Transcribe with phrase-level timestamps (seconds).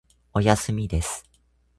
[0.33, 1.23] おやすみです。